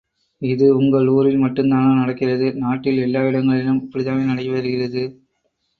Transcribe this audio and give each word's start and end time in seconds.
இது 0.41 0.77
உங்கள் 0.77 1.07
ஊரில் 1.07 1.43
மட்டும்தானா 1.43 1.91
நடக்கிறது 1.93 2.47
நாட்டில் 2.55 2.97
எல்லா 2.97 3.21
இடங்களிலும் 3.23 3.81
இப்படிதானே 3.83 4.25
நடைபெறுகிறது. 4.31 5.03